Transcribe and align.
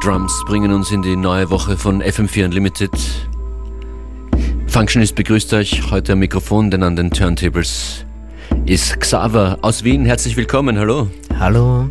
Drums 0.00 0.42
bringen 0.46 0.72
uns 0.72 0.90
in 0.90 1.02
die 1.02 1.14
neue 1.14 1.50
Woche 1.50 1.76
von 1.76 2.02
FM4 2.02 2.46
Unlimited. 2.46 2.90
Functionist 4.66 5.14
begrüßt 5.14 5.52
euch 5.52 5.90
heute 5.90 6.14
am 6.14 6.20
Mikrofon, 6.20 6.70
denn 6.70 6.82
an 6.82 6.96
den 6.96 7.10
Turntables 7.10 8.06
ist 8.64 8.98
Xaver 8.98 9.58
aus 9.60 9.84
Wien. 9.84 10.06
Herzlich 10.06 10.38
willkommen, 10.38 10.78
hallo. 10.78 11.10
Hallo. 11.38 11.90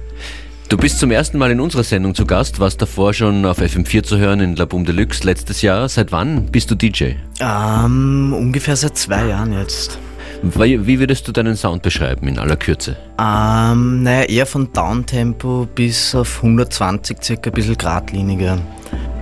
Du 0.70 0.78
bist 0.78 0.98
zum 0.98 1.12
ersten 1.12 1.38
Mal 1.38 1.52
in 1.52 1.60
unserer 1.60 1.84
Sendung 1.84 2.16
zu 2.16 2.26
Gast, 2.26 2.60
warst 2.60 2.82
davor 2.82 3.14
schon 3.14 3.46
auf 3.46 3.60
FM4 3.60 4.02
zu 4.02 4.18
hören 4.18 4.40
in 4.40 4.56
La 4.56 4.66
Boom 4.66 4.86
Deluxe 4.86 5.24
letztes 5.24 5.62
Jahr. 5.62 5.88
Seit 5.88 6.12
wann 6.12 6.48
bist 6.48 6.72
du 6.72 6.76
DJ? 6.76 7.12
Ähm, 7.40 8.34
ungefähr 8.36 8.76
seit 8.76 8.98
zwei 8.98 9.28
Jahren 9.28 9.54
jetzt. 9.54 10.00
Wie 10.42 11.00
würdest 11.00 11.28
du 11.28 11.32
deinen 11.32 11.56
Sound 11.56 11.82
beschreiben 11.82 12.28
in 12.28 12.40
aller 12.40 12.56
Kürze? 12.56 12.96
Ähm, 13.20 14.04
naja, 14.04 14.24
eher 14.24 14.46
von 14.46 14.72
Downtempo 14.72 15.68
bis 15.76 16.16
auf 16.16 16.38
120 16.38 17.18
circa, 17.22 17.50
ein 17.50 17.54
bisschen 17.54 17.78
geradliniger. 17.78 18.58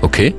Okay, 0.01 0.35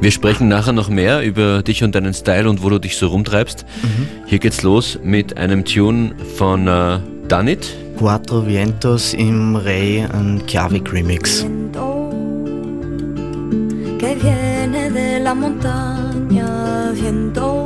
wir 0.00 0.10
sprechen 0.10 0.48
nachher 0.48 0.72
noch 0.72 0.88
mehr 0.88 1.22
über 1.22 1.62
dich 1.62 1.84
und 1.84 1.94
deinen 1.94 2.14
Style 2.14 2.48
und 2.48 2.62
wo 2.62 2.70
du 2.70 2.78
dich 2.78 2.96
so 2.96 3.08
rumtreibst. 3.08 3.66
Mhm. 3.82 4.08
Hier 4.26 4.38
geht's 4.38 4.62
los 4.62 4.98
mit 5.02 5.36
einem 5.36 5.64
Tune 5.64 6.14
von 6.36 6.66
uh, 6.66 6.98
Danit. 7.28 7.76
Quattro 7.98 8.46
Vientos 8.46 9.12
im 9.14 9.54
Ray 9.54 10.06
und 10.12 10.46
Chiavic 10.46 10.92
Remix. 10.92 11.46
Que 13.98 14.16
viene 14.16 14.90
de 14.90 15.20
la 15.20 15.34
montaña, 15.34 16.92
viento 16.92 17.61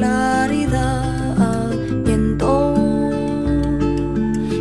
claridad, 0.00 1.68
viento 2.06 2.74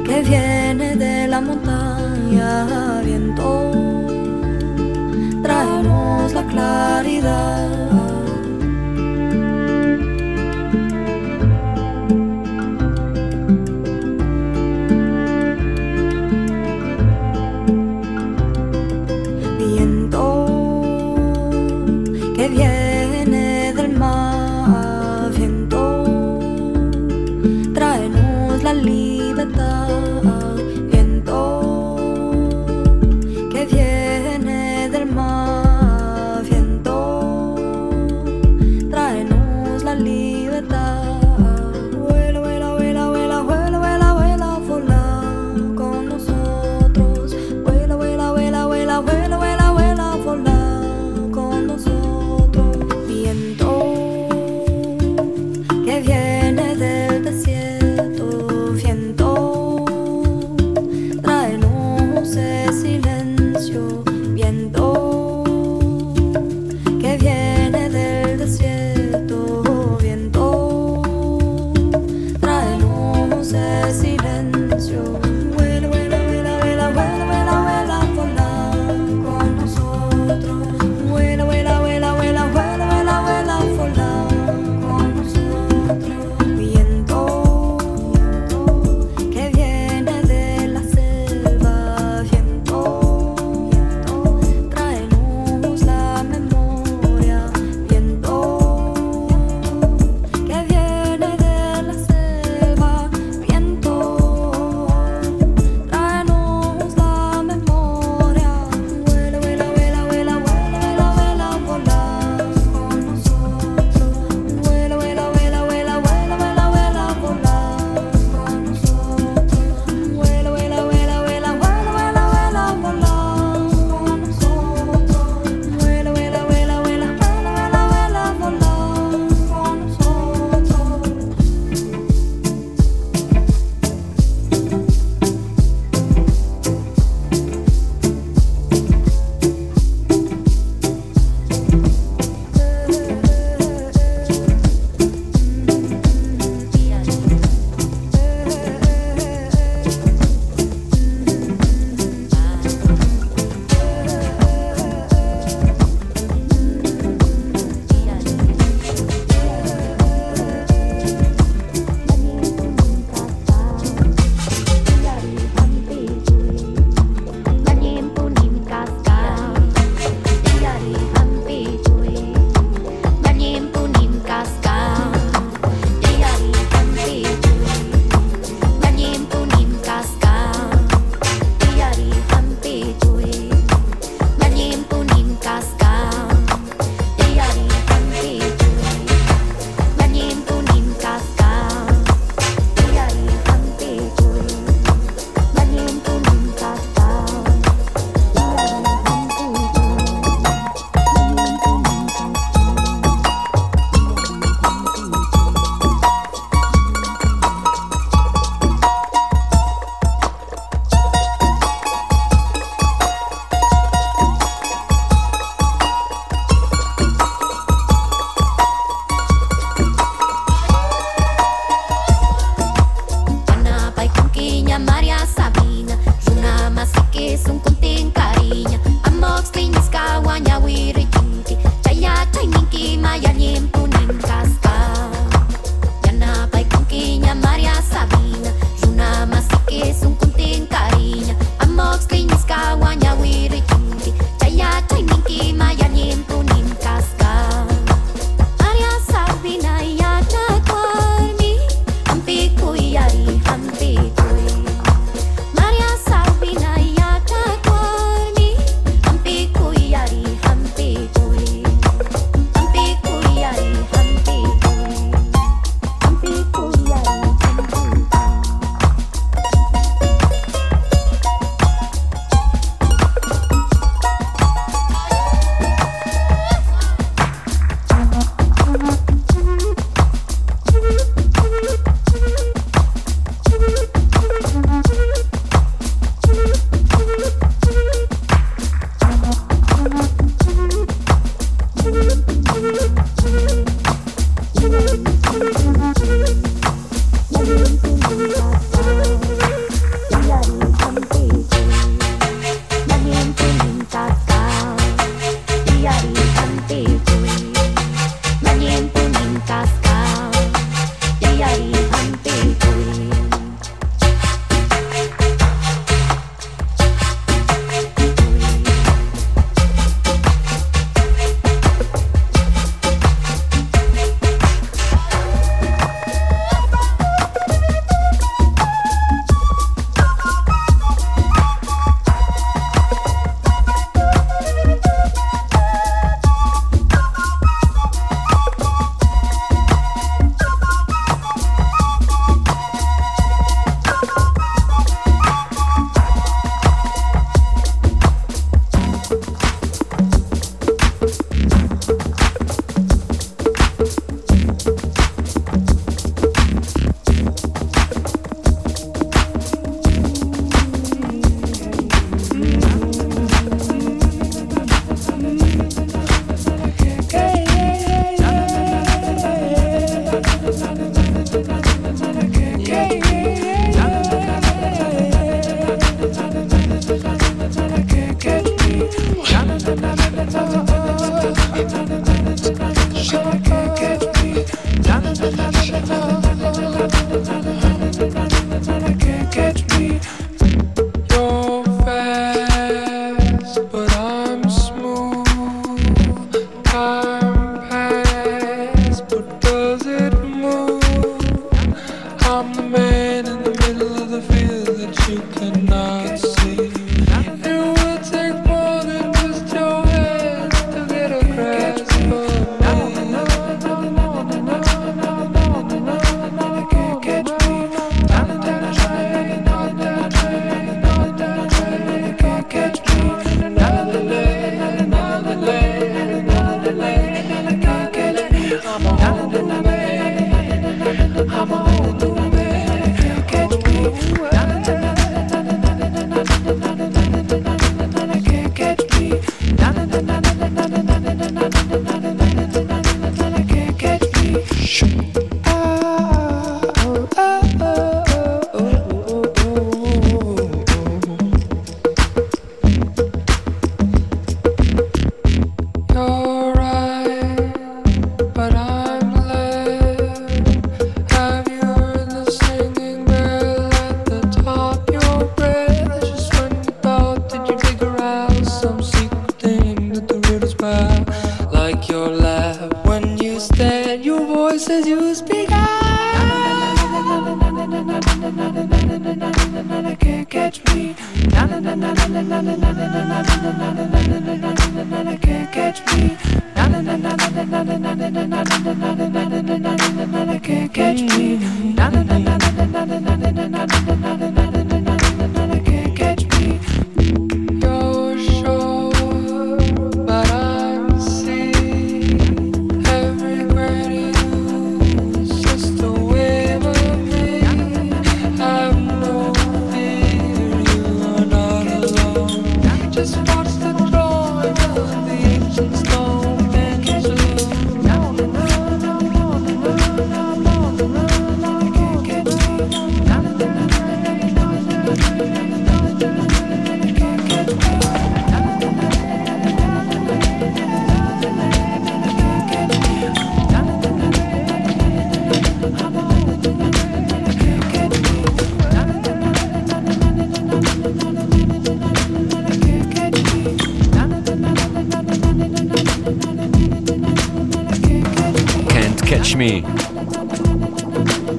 que 0.05 0.22
viene 0.22 0.97
de 0.97 1.27
la 1.30 1.39
montaña, 1.39 3.02
viento, 3.05 3.72
traemos 5.41 6.33
la 6.33 6.44
claridad. 6.44 7.88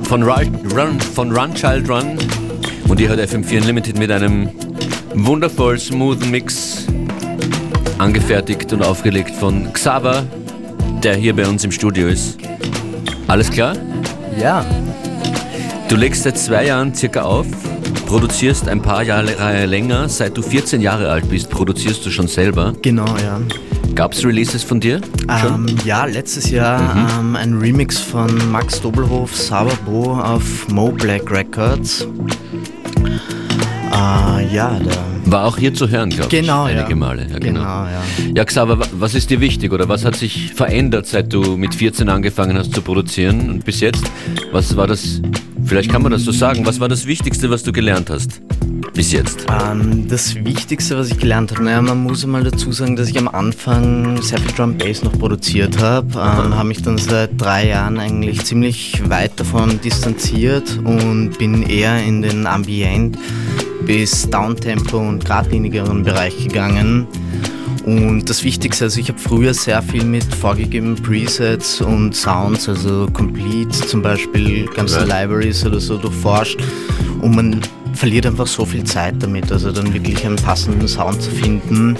Von 0.02 0.24
Run, 0.24 0.98
von 1.14 1.30
Run 1.30 1.54
Child 1.54 1.88
Run 1.88 2.18
und 2.88 2.98
ihr 2.98 3.08
hört 3.08 3.20
FM4 3.20 3.58
Unlimited 3.58 3.96
mit 3.96 4.10
einem 4.10 4.50
wundervoll 5.14 5.78
smoothen 5.78 6.32
Mix 6.32 6.86
angefertigt 7.98 8.72
und 8.72 8.82
aufgelegt 8.82 9.30
von 9.36 9.72
Xaver, 9.72 10.24
der 11.04 11.14
hier 11.14 11.32
bei 11.36 11.46
uns 11.46 11.62
im 11.62 11.70
Studio 11.70 12.08
ist. 12.08 12.38
Alles 13.28 13.48
klar? 13.48 13.76
Ja. 14.36 14.66
Du 15.88 15.94
legst 15.94 16.24
seit 16.24 16.38
zwei 16.38 16.66
Jahren 16.66 16.92
circa 16.92 17.22
auf, 17.22 17.46
produzierst 18.06 18.68
ein 18.68 18.82
paar 18.82 19.04
Jahre 19.04 19.66
länger, 19.66 20.08
seit 20.08 20.36
du 20.36 20.42
14 20.42 20.80
Jahre 20.80 21.08
alt 21.08 21.30
bist, 21.30 21.48
produzierst 21.48 22.04
du 22.04 22.10
schon 22.10 22.26
selber. 22.26 22.72
Genau, 22.82 23.06
ja. 23.18 23.40
Gab 23.94 24.12
es 24.12 24.24
Releases 24.24 24.62
von 24.62 24.80
dir? 24.80 25.00
Ähm, 25.28 25.66
ja, 25.84 26.04
letztes 26.04 26.50
Jahr 26.50 26.94
mhm. 26.94 27.06
ähm, 27.18 27.36
ein 27.36 27.58
Remix 27.58 27.98
von 27.98 28.30
Max 28.50 28.80
Dobelhof, 28.80 29.36
Sababo 29.36 30.18
auf 30.18 30.68
Mo 30.68 30.90
Black 30.90 31.30
Records. 31.30 32.06
Äh, 33.92 34.54
ja, 34.54 34.78
da 34.78 35.10
war 35.30 35.44
auch 35.44 35.56
hier 35.56 35.72
zu 35.72 35.88
hören, 35.88 36.10
glaube 36.10 36.28
genau, 36.28 36.66
ich, 36.66 36.74
einige 36.74 36.90
ja. 36.90 36.96
Male. 36.96 37.26
Ja, 37.30 37.38
genau. 37.38 37.60
genau, 37.60 37.84
ja. 37.84 38.02
Ja, 38.34 38.44
Xaver, 38.44 38.78
was 38.92 39.14
ist 39.14 39.30
dir 39.30 39.40
wichtig 39.40 39.72
oder 39.72 39.88
was 39.88 40.04
hat 40.04 40.16
sich 40.16 40.52
verändert, 40.52 41.06
seit 41.06 41.32
du 41.32 41.56
mit 41.56 41.74
14 41.74 42.08
angefangen 42.08 42.58
hast 42.58 42.74
zu 42.74 42.82
produzieren 42.82 43.50
und 43.50 43.64
bis 43.64 43.80
jetzt? 43.80 44.02
Was 44.52 44.76
war 44.76 44.86
das, 44.86 45.20
vielleicht 45.64 45.90
kann 45.90 46.02
man 46.02 46.12
das 46.12 46.22
so 46.22 46.32
sagen, 46.32 46.66
was 46.66 46.80
war 46.80 46.88
das 46.88 47.06
Wichtigste, 47.06 47.50
was 47.50 47.62
du 47.62 47.72
gelernt 47.72 48.10
hast? 48.10 48.40
Bis 49.00 49.12
jetzt? 49.12 49.46
Ähm, 49.48 50.08
das 50.08 50.34
Wichtigste, 50.34 50.98
was 50.98 51.10
ich 51.10 51.16
gelernt 51.16 51.52
habe, 51.52 51.64
naja, 51.64 51.80
man 51.80 52.02
muss 52.02 52.26
mal 52.26 52.44
dazu 52.44 52.70
sagen, 52.70 52.96
dass 52.96 53.08
ich 53.08 53.16
am 53.16 53.28
Anfang 53.28 54.20
sehr 54.20 54.38
viel 54.38 54.52
Drum 54.52 54.76
Bass 54.76 55.02
noch 55.02 55.18
produziert 55.18 55.78
habe. 55.80 56.08
Ähm, 56.12 56.54
habe 56.54 56.68
mich 56.68 56.82
dann 56.82 56.98
seit 56.98 57.40
drei 57.40 57.68
Jahren 57.68 57.98
eigentlich 57.98 58.44
ziemlich 58.44 59.00
weit 59.08 59.40
davon 59.40 59.80
distanziert 59.80 60.78
und 60.84 61.38
bin 61.38 61.62
eher 61.62 62.04
in 62.04 62.20
den 62.20 62.46
Ambient 62.46 63.16
bis 63.86 64.28
Downtempo 64.28 64.98
und 64.98 65.24
geradlinigeren 65.24 66.02
Bereich 66.02 66.36
gegangen. 66.36 67.06
Und 67.86 68.28
das 68.28 68.44
Wichtigste, 68.44 68.84
also 68.84 69.00
ich 69.00 69.08
habe 69.08 69.18
früher 69.18 69.54
sehr 69.54 69.80
viel 69.80 70.04
mit 70.04 70.24
vorgegebenen 70.24 70.96
Presets 70.96 71.80
und 71.80 72.14
Sounds, 72.14 72.68
also 72.68 73.06
Complete 73.14 73.70
zum 73.70 74.02
Beispiel, 74.02 74.66
ganze. 74.66 75.06
Libraries 75.06 75.64
oder 75.64 75.80
so 75.80 75.96
durchforscht. 75.96 76.60
Und 77.22 77.34
man 77.34 77.62
verliert 78.00 78.24
einfach 78.24 78.46
so 78.46 78.64
viel 78.64 78.84
Zeit 78.84 79.16
damit, 79.18 79.52
also 79.52 79.70
dann 79.72 79.92
wirklich 79.92 80.24
einen 80.24 80.36
passenden 80.36 80.88
Sound 80.88 81.20
zu 81.20 81.30
finden. 81.30 81.98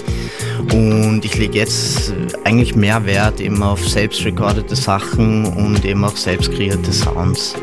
Und 0.73 1.23
ich 1.23 1.37
lege 1.37 1.59
jetzt 1.59 2.11
eigentlich 2.43 2.75
mehr 2.75 3.05
Wert 3.05 3.39
eben 3.39 3.61
auf 3.61 3.87
selbst 3.87 4.25
recordete 4.25 4.75
Sachen 4.75 5.45
und 5.45 5.85
eben 5.85 6.03
auch 6.03 6.17
selbst 6.17 6.51
kreierte 6.53 6.91
Sounds. 6.91 7.53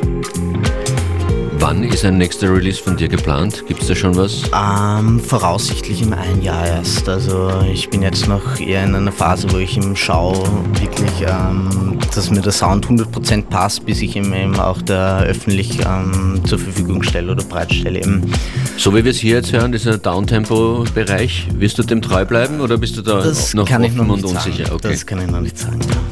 Wann 1.60 1.82
ist 1.82 2.04
ein 2.04 2.18
nächster 2.18 2.54
Release 2.54 2.80
von 2.80 2.96
dir 2.96 3.08
geplant? 3.08 3.64
Gibt 3.66 3.82
es 3.82 3.88
da 3.88 3.94
schon 3.96 4.16
was? 4.16 4.42
Ähm, 4.54 5.18
voraussichtlich 5.18 6.02
im 6.02 6.12
ein 6.12 6.40
Jahr 6.40 6.64
erst. 6.64 7.08
Also 7.08 7.50
ich 7.70 7.90
bin 7.90 8.00
jetzt 8.00 8.28
noch 8.28 8.60
eher 8.60 8.84
in 8.84 8.94
einer 8.94 9.10
Phase, 9.10 9.50
wo 9.50 9.58
ich 9.58 9.76
im 9.76 9.96
Schau 9.96 10.34
wirklich, 10.80 11.26
ähm, 11.26 11.98
dass 12.14 12.30
mir 12.30 12.42
der 12.42 12.52
Sound 12.52 12.86
100% 12.86 13.42
passt, 13.42 13.84
bis 13.84 14.00
ich 14.02 14.14
ihn 14.14 14.32
eben 14.32 14.58
auch 14.60 14.80
da 14.82 15.22
öffentlich 15.22 15.80
ähm, 15.84 16.40
zur 16.44 16.60
Verfügung 16.60 17.02
stelle 17.02 17.32
oder 17.32 17.42
bereitstelle. 17.42 17.98
Eben. 17.98 18.32
So 18.76 18.94
wie 18.94 19.04
wir 19.04 19.10
es 19.10 19.18
hier 19.18 19.36
jetzt 19.36 19.52
hören, 19.52 19.72
dieser 19.72 19.98
Downtempo-Bereich, 19.98 21.48
wirst 21.54 21.78
du 21.78 21.82
dem 21.82 22.02
treu 22.02 22.24
bleiben 22.24 22.60
oder 22.60 22.78
bist 22.78 22.96
du 22.96 23.02
da 23.02 23.20
das 23.20 23.52
noch 23.54 23.68
offen 23.68 23.98
und 23.98 24.24
unsicher? 24.24 24.72
Okay. 24.72 24.92
Das 24.92 25.04
kann 25.04 25.20
ich 25.20 25.30
noch 25.30 25.40
nicht 25.40 25.58
sagen. 25.58 25.80
Ja. 25.80 26.07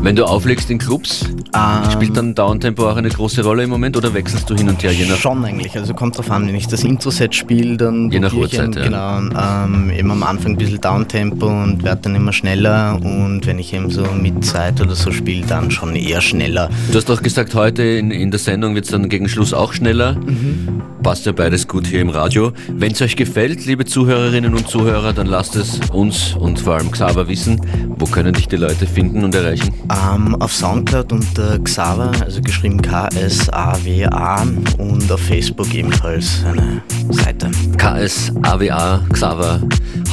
Wenn 0.00 0.14
du 0.16 0.24
auflegst 0.24 0.70
in 0.70 0.78
Clubs, 0.78 1.26
ähm, 1.54 1.90
spielt 1.90 2.16
dann 2.16 2.34
Downtempo 2.34 2.88
auch 2.88 2.96
eine 2.96 3.08
große 3.08 3.42
Rolle 3.42 3.64
im 3.64 3.70
Moment 3.70 3.96
oder 3.96 4.14
wechselst 4.14 4.48
du 4.48 4.54
hin 4.54 4.68
und 4.68 4.82
her? 4.82 4.92
Je 4.92 5.06
nach 5.06 5.16
schon 5.16 5.44
eigentlich, 5.44 5.76
also 5.76 5.92
kommt 5.92 6.16
drauf 6.16 6.30
an, 6.30 6.46
wenn 6.46 6.54
ich 6.54 6.68
das 6.68 6.84
Intro-Set 6.84 7.34
spiele, 7.34 7.76
dann 7.76 8.10
je 8.10 8.20
nach 8.20 8.32
Uhrzeit, 8.32 8.74
ja. 8.76 8.82
genau, 8.84 9.18
ähm, 9.18 9.90
eben 9.90 10.10
am 10.10 10.22
Anfang 10.22 10.52
ein 10.52 10.56
bisschen 10.56 10.80
Downtempo 10.80 11.46
und 11.46 11.82
werde 11.82 12.02
dann 12.02 12.14
immer 12.14 12.32
schneller 12.32 12.98
und 13.02 13.46
wenn 13.46 13.58
ich 13.58 13.74
eben 13.74 13.90
so 13.90 14.02
mit 14.02 14.44
Zeit 14.44 14.80
oder 14.80 14.94
so 14.94 15.10
spiele, 15.10 15.44
dann 15.46 15.70
schon 15.70 15.96
eher 15.96 16.20
schneller. 16.20 16.70
Du 16.90 16.96
hast 16.96 17.08
doch 17.08 17.22
gesagt, 17.22 17.54
heute 17.54 17.82
in, 17.82 18.10
in 18.10 18.30
der 18.30 18.40
Sendung 18.40 18.74
wird 18.74 18.84
es 18.84 18.92
dann 18.92 19.08
gegen 19.08 19.28
Schluss 19.28 19.52
auch 19.52 19.72
schneller. 19.72 20.14
Mhm. 20.14 20.77
Passt 21.08 21.24
ja 21.24 21.32
beides 21.32 21.66
gut 21.66 21.86
hier 21.86 22.02
im 22.02 22.10
Radio. 22.10 22.52
Wenn 22.70 22.92
es 22.92 23.00
euch 23.00 23.16
gefällt, 23.16 23.64
liebe 23.64 23.86
Zuhörerinnen 23.86 24.54
und 24.54 24.68
Zuhörer, 24.68 25.14
dann 25.14 25.26
lasst 25.26 25.56
es 25.56 25.80
uns 25.90 26.34
und 26.34 26.60
vor 26.60 26.74
allem 26.74 26.90
Xaver 26.90 27.28
wissen. 27.28 27.58
Wo 27.96 28.04
können 28.04 28.34
dich 28.34 28.46
die 28.46 28.56
Leute 28.56 28.86
finden 28.86 29.24
und 29.24 29.34
erreichen? 29.34 29.72
Ähm, 29.90 30.34
auf 30.34 30.52
Soundcloud 30.52 31.10
unter 31.10 31.58
Xaver, 31.60 32.12
also 32.20 32.42
geschrieben 32.42 32.82
K-S-A-W-A 32.82 34.42
und 34.76 35.10
auf 35.10 35.20
Facebook 35.20 35.72
ebenfalls 35.74 36.44
eine 36.44 36.82
Seite. 37.08 37.52
K-S-A-W-A, 37.78 39.00
Xaver, 39.10 39.62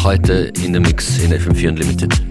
heute 0.01 0.53
in 0.63 0.71
der 0.71 0.81
Mix 0.81 1.17
in 1.17 1.33
FM4 1.33 1.71
Unlimited. 1.71 2.21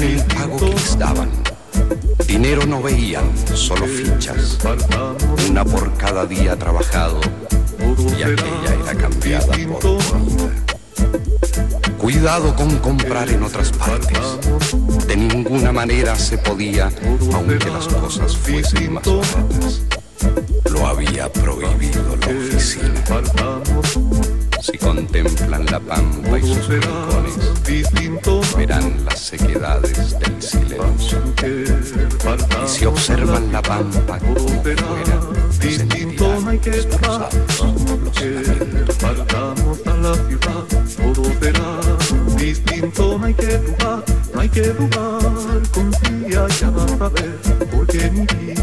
el 0.00 0.24
pago 0.24 0.56
que 0.58 0.70
les 0.70 0.98
daban. 0.98 1.30
Dinero 2.26 2.64
no 2.66 2.80
veían, 2.80 3.24
solo 3.54 3.86
fichas, 3.86 4.58
una 5.48 5.64
por 5.64 5.92
cada 5.98 6.24
día 6.24 6.56
trabajado, 6.58 7.20
y 8.16 8.22
aquella 8.22 8.74
era 8.82 8.94
cambiada 8.94 9.54
por 9.68 9.86
otra. 9.86 10.18
Cuidado 11.98 12.56
con 12.56 12.78
comprar 12.78 13.28
en 13.30 13.42
otras 13.42 13.70
partes. 13.72 14.38
De 15.06 15.16
ninguna 15.16 15.72
manera 15.72 16.16
se 16.16 16.38
podía, 16.38 16.90
aunque 17.34 17.70
las 17.70 17.86
cosas 17.88 18.36
fuesen 18.36 18.94
más 18.94 19.04
baratas. 19.04 19.82
Lo 20.70 20.86
había 20.86 21.30
prohibido 21.30 22.16
la 22.16 22.26
oficina 22.28 24.11
contemplan 24.82 25.64
la 25.66 25.78
pampa 25.80 26.38
y 26.38 26.42
sus 26.42 26.68
rincones, 26.68 28.54
verán 28.56 29.04
las 29.04 29.18
sequedades 29.18 30.18
del 30.18 30.42
silencio. 30.42 31.18
Y 32.64 32.68
si 32.68 32.84
observan 32.86 33.52
la 33.52 33.62
pampa 33.62 34.18
como 34.18 34.48
fuera, 34.62 35.20
sentirán 35.60 36.44
los 36.44 36.62
a 39.86 39.96
la 39.96 40.14
ciudad, 40.14 40.64
todo 40.96 41.24
será 41.40 41.80
distinto, 42.36 43.18
no 43.18 43.26
hay 43.26 43.34
que 43.34 43.58
dudar, 43.58 44.04
no 44.34 44.40
hay 44.40 44.48
que 44.48 44.62
dudar, 44.62 45.62
confía 45.72 46.48
ya 46.60 46.70
vas 46.70 47.00
a 47.00 47.08
ver, 47.08 47.38
porque 47.70 48.10
mi 48.10 48.26
vida 48.26 48.62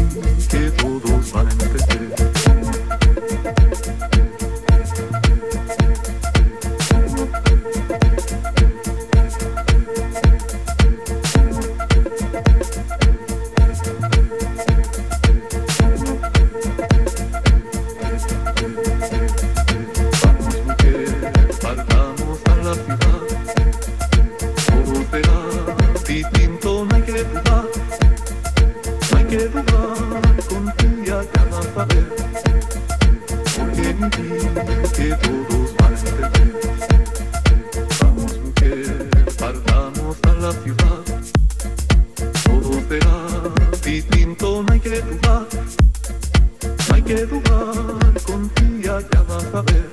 que 47.10 47.26
dudar, 47.26 48.22
confía, 48.24 49.00
ya 49.12 49.22
vas 49.22 49.44
a 49.52 49.62
ver, 49.62 49.90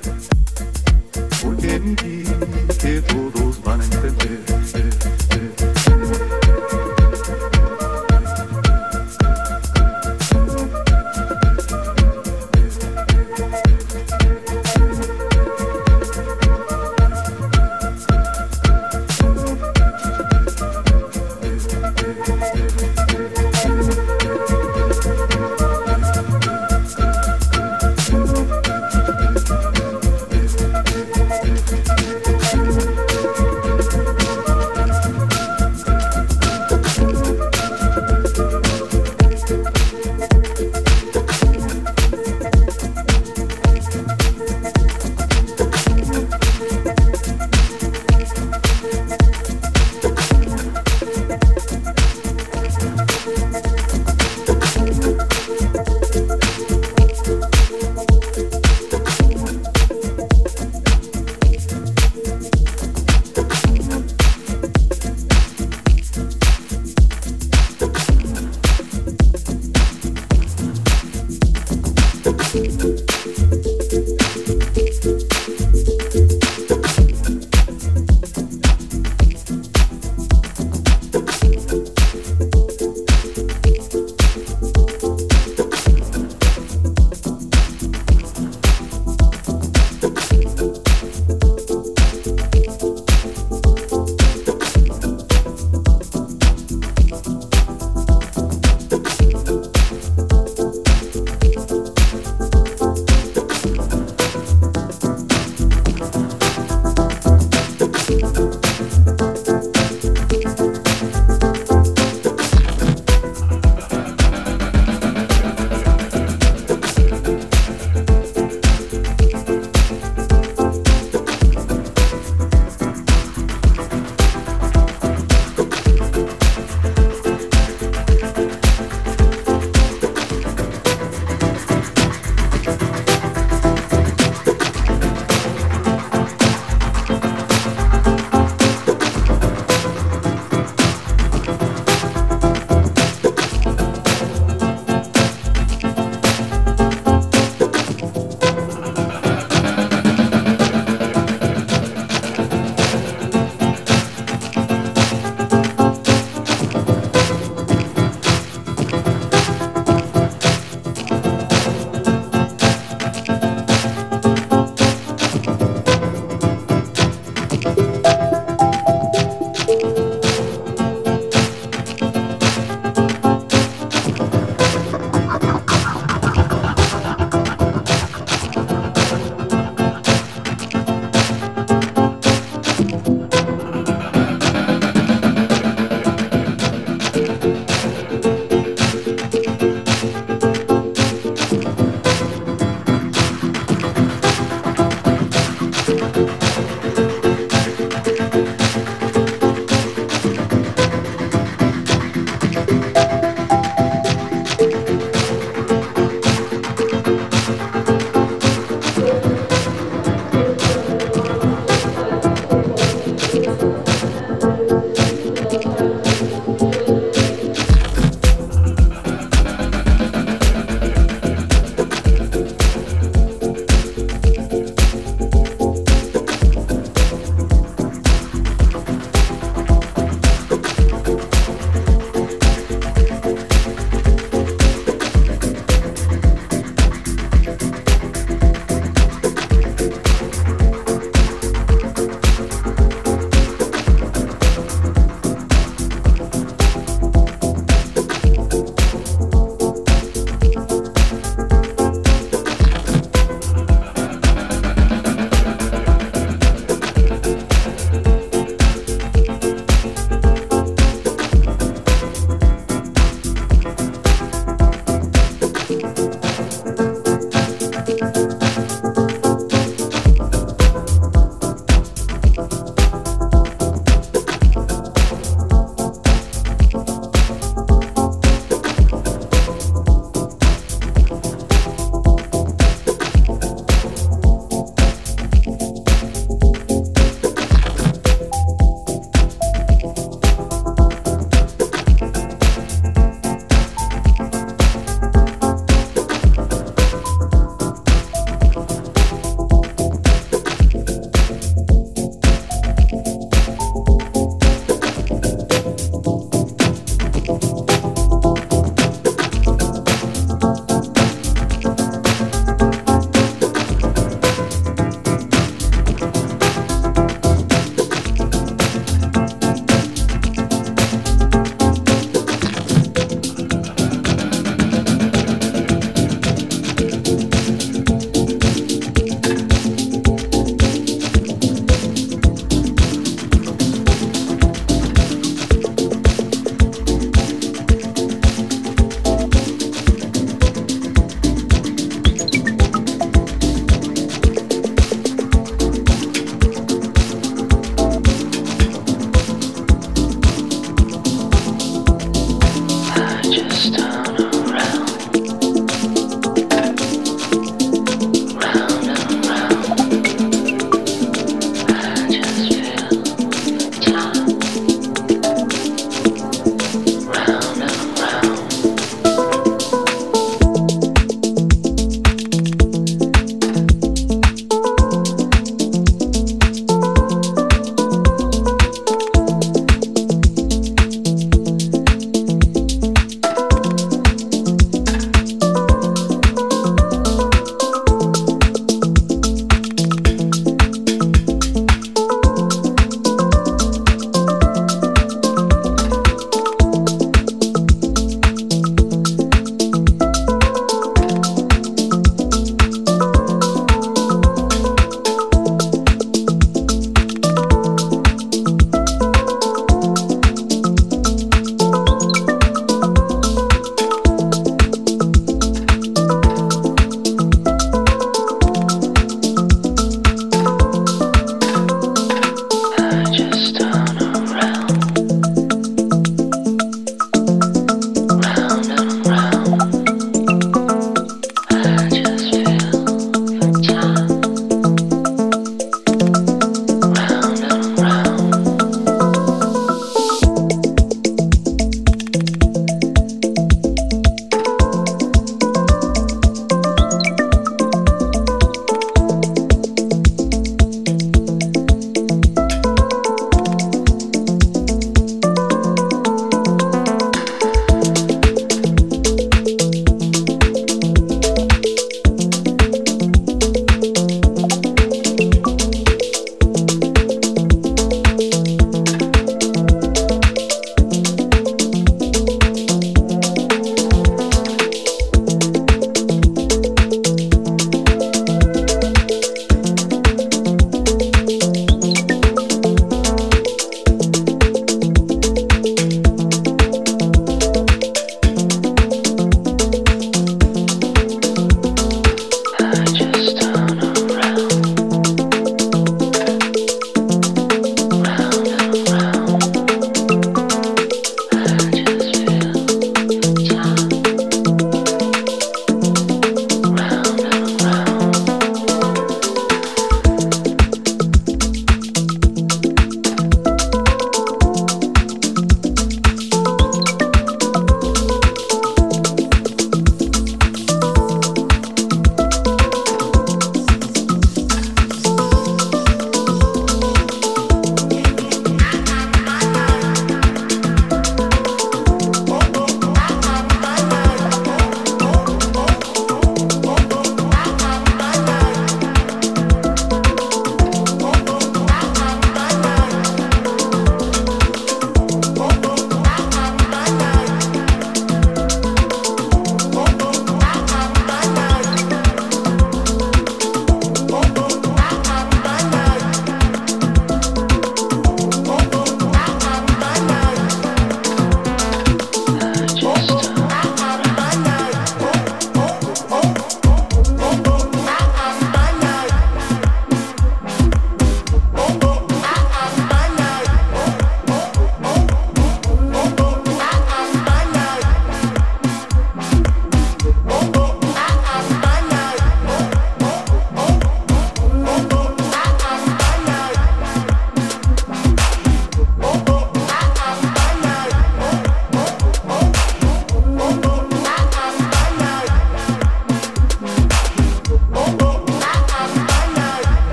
porque 1.42 1.74
en 1.74 1.96
ti 1.96 2.22
que 2.80 3.00
todo 3.00 3.47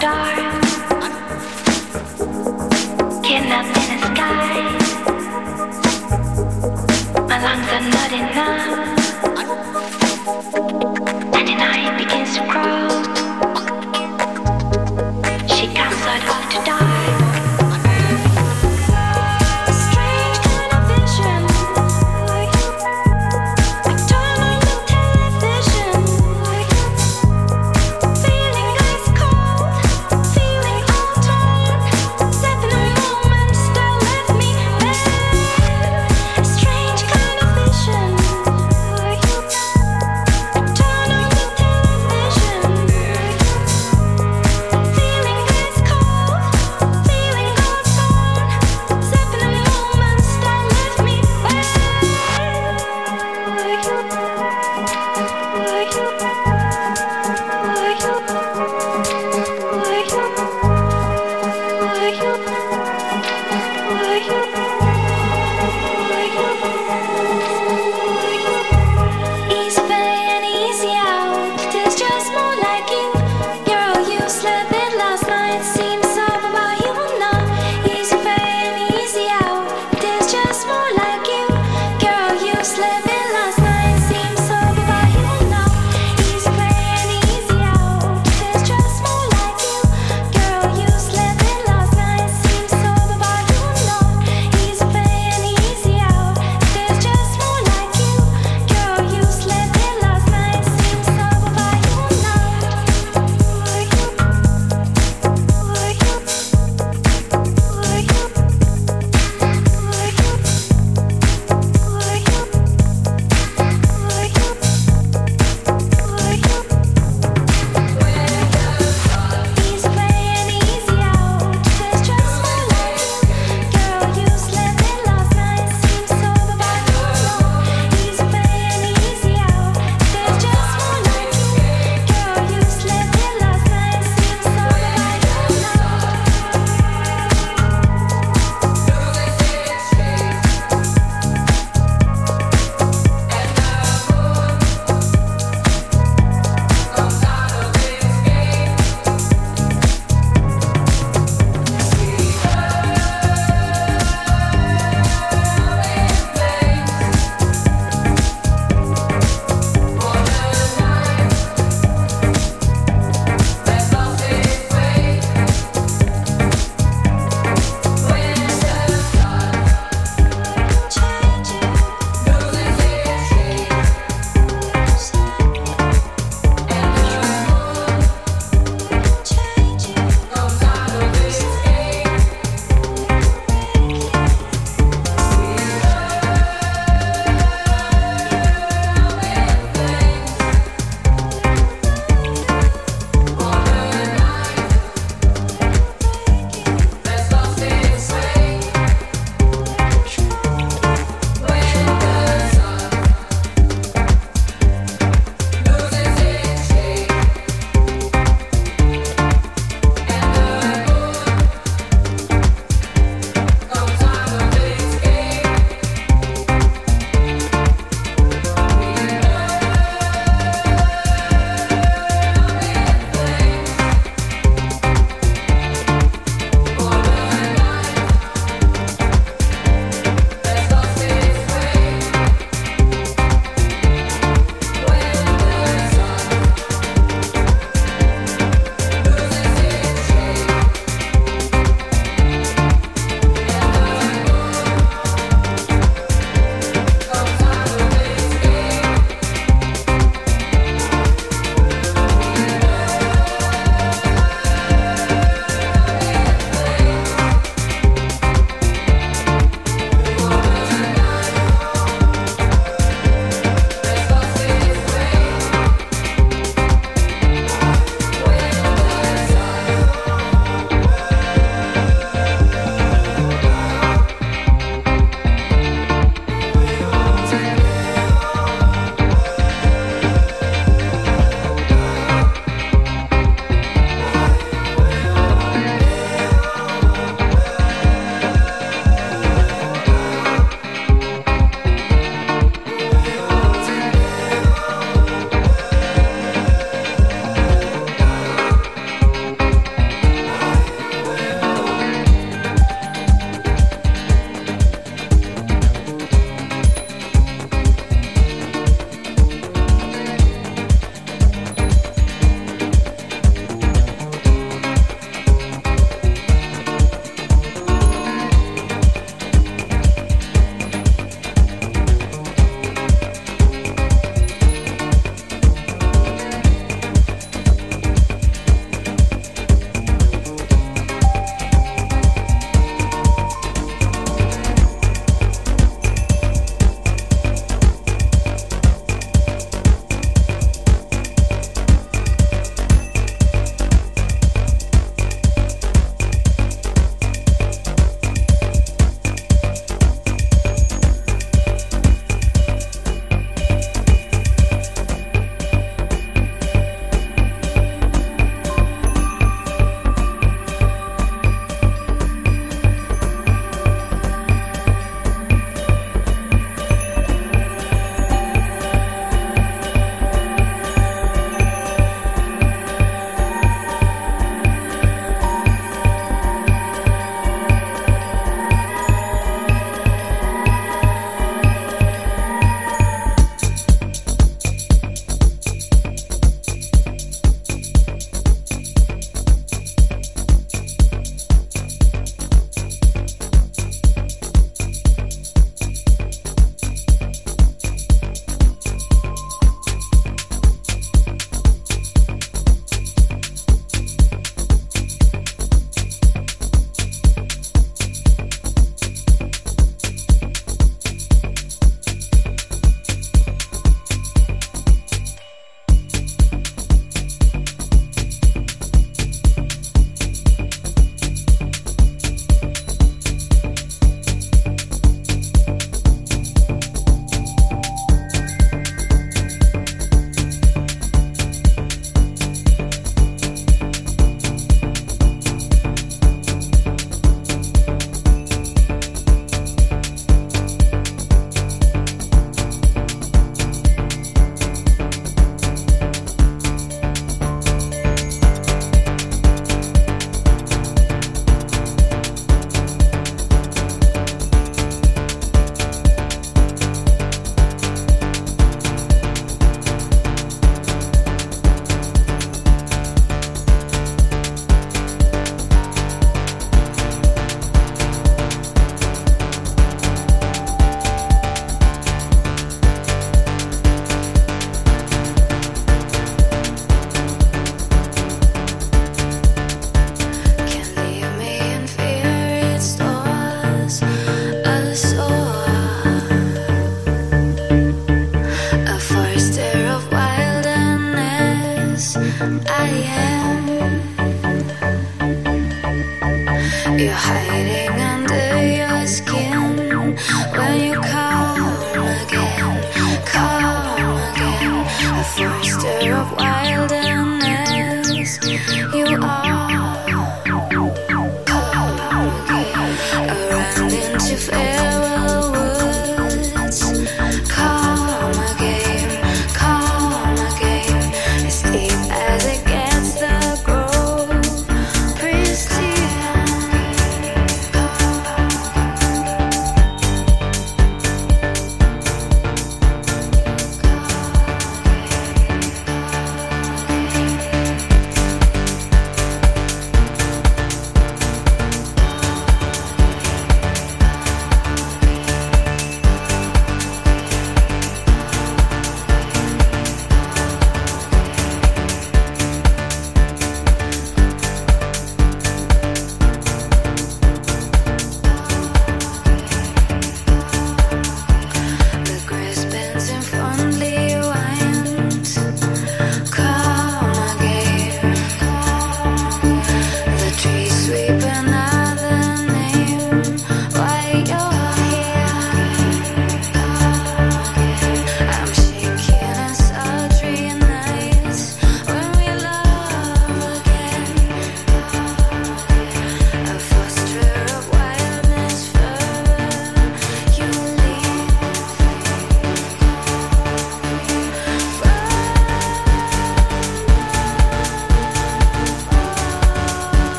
My 0.00 0.06
lungs 7.42 7.68
are 7.72 7.80
not 7.90 8.12
enough. 8.12 8.97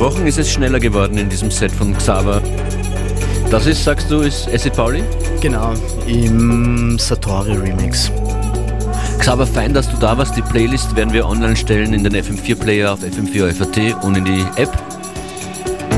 Versprochen 0.00 0.26
ist 0.26 0.38
es 0.38 0.50
schneller 0.50 0.80
geworden 0.80 1.18
in 1.18 1.28
diesem 1.28 1.50
Set 1.50 1.70
von 1.70 1.94
Xaver. 1.94 2.40
Das 3.50 3.66
ist, 3.66 3.84
sagst 3.84 4.10
du, 4.10 4.20
ist 4.20 4.48
Acid 4.48 4.72
Pauli? 4.72 5.02
Genau, 5.42 5.74
im 6.06 6.98
Satori 6.98 7.52
Remix. 7.52 8.10
Xaver, 9.18 9.46
fein, 9.46 9.74
dass 9.74 9.90
du 9.90 9.98
da 9.98 10.16
warst. 10.16 10.34
Die 10.38 10.40
Playlist 10.40 10.96
werden 10.96 11.12
wir 11.12 11.26
online 11.26 11.54
stellen 11.54 11.92
in 11.92 12.02
den 12.02 12.14
FM4-Player 12.14 12.94
auf 12.94 13.00
FM4 13.00 13.52
FAT 13.52 14.02
und 14.02 14.16
in 14.16 14.24
die 14.24 14.44
App. 14.56 14.72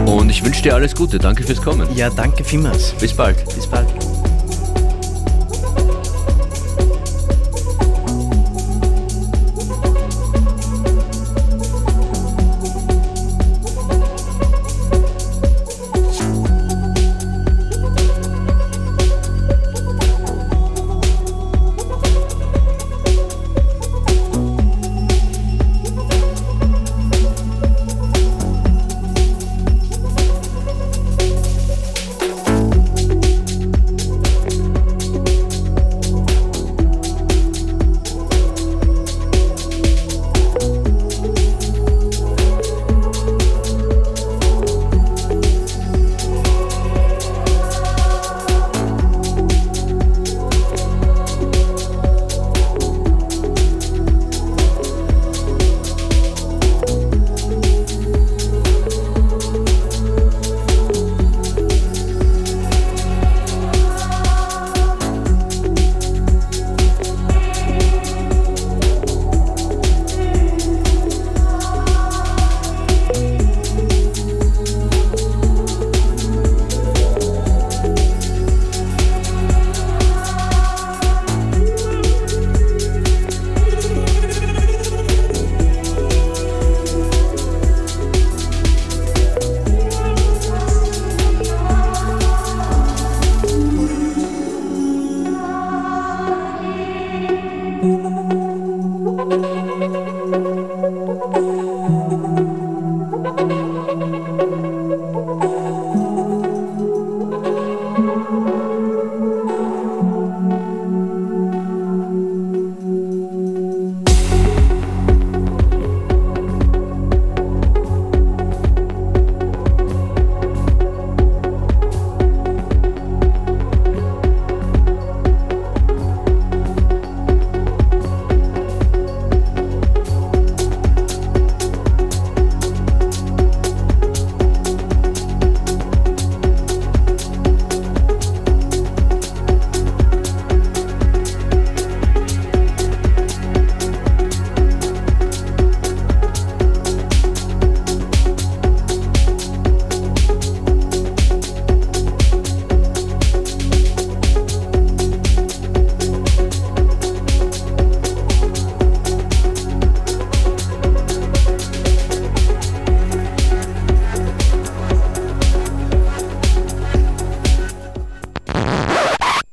Und 0.07 0.31
ich 0.31 0.45
wünsche 0.45 0.63
dir 0.63 0.75
alles 0.75 0.97
Gute. 0.97 1.21
Danke 1.21 1.45
fürs 1.45 1.63
Kommen. 1.63 1.87
Ja, 1.95 2.11
danke 2.11 2.43
vielmals. 2.43 2.95
Bis 2.99 3.13
bald. 3.13 3.37
Bis 3.55 3.69
bald. 3.69 3.87